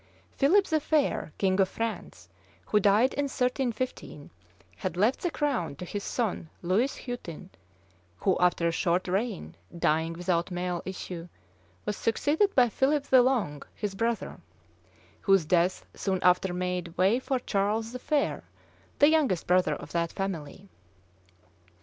{1324.} 0.39 0.39
Philip 0.39 0.81
the 0.81 0.89
Fair, 1.23 1.33
king 1.37 1.59
of 1.59 1.69
France, 1.69 2.27
who 2.65 2.79
died 2.79 3.13
in 3.13 3.25
1315, 3.25 4.31
had 4.77 4.97
left 4.97 5.21
the 5.21 5.29
crown 5.29 5.75
to 5.75 5.85
his 5.85 6.03
son 6.03 6.49
Lewis 6.63 6.95
Hutin, 6.97 7.51
who, 8.17 8.35
after 8.39 8.67
a 8.67 8.71
short 8.71 9.07
reign, 9.07 9.53
dying 9.77 10.13
without 10.13 10.49
male 10.49 10.81
issue, 10.85 11.27
was 11.85 11.95
succeeded 11.95 12.55
by 12.55 12.67
Philip 12.67 13.03
the 13.03 13.21
Long, 13.21 13.61
his 13.75 13.93
brother, 13.93 14.41
whose 15.21 15.45
death 15.45 15.85
soon 15.93 16.17
after 16.23 16.51
made 16.51 16.97
way 16.97 17.19
for 17.19 17.37
Charles 17.37 17.91
the 17.91 17.99
Fair, 17.99 18.43
the 18.97 19.07
youngest 19.07 19.45
brother 19.45 19.75
of 19.75 19.91
that 19.91 20.11
family. 20.11 20.67